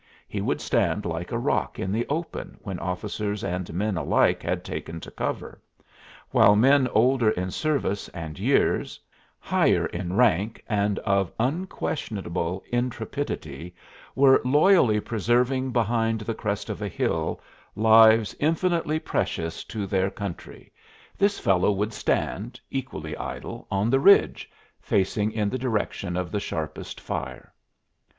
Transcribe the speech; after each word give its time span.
He 0.27 0.41
would 0.41 0.61
stand 0.61 1.05
like 1.05 1.31
a 1.31 1.37
rock 1.37 1.77
in 1.77 1.91
the 1.91 2.07
open 2.09 2.57
when 2.63 2.79
officers 2.79 3.43
and 3.43 3.71
men 3.71 3.97
alike 3.97 4.41
had 4.41 4.65
taken 4.65 4.99
to 4.99 5.11
cover; 5.11 5.61
while 6.31 6.55
men 6.55 6.87
older 6.87 7.29
in 7.29 7.51
service 7.51 8.07
and 8.09 8.39
years, 8.39 8.99
higher 9.37 9.85
in 9.85 10.13
rank 10.13 10.63
and 10.67 10.97
of 11.05 11.31
unquestionable 11.39 12.63
intrepidity, 12.71 13.75
were 14.15 14.41
loyally 14.43 14.99
preserving 14.99 15.71
behind 15.71 16.21
the 16.21 16.33
crest 16.33 16.71
of 16.71 16.81
a 16.81 16.87
hill 16.87 17.39
lives 17.75 18.35
infinitely 18.39 18.97
precious 18.97 19.63
to 19.65 19.85
their 19.85 20.09
country, 20.09 20.73
this 21.15 21.37
fellow 21.37 21.71
would 21.71 21.93
stand, 21.93 22.59
equally 22.71 23.15
idle, 23.17 23.67
on 23.69 23.91
the 23.91 23.99
ridge, 23.99 24.49
facing 24.79 25.31
in 25.31 25.47
the 25.47 25.59
direction 25.59 26.17
of 26.17 26.31
the 26.31 26.39
sharpest 26.39 26.99
fire. 26.99 27.53